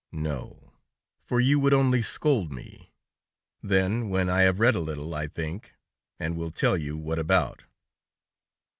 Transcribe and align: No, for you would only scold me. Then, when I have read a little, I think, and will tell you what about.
No, 0.11 0.73
for 1.19 1.39
you 1.39 1.59
would 1.59 1.75
only 1.75 2.01
scold 2.01 2.51
me. 2.51 2.91
Then, 3.61 4.09
when 4.09 4.31
I 4.31 4.39
have 4.41 4.59
read 4.59 4.73
a 4.73 4.79
little, 4.79 5.13
I 5.13 5.27
think, 5.27 5.75
and 6.19 6.35
will 6.35 6.49
tell 6.49 6.75
you 6.75 6.97
what 6.97 7.19
about. 7.19 7.65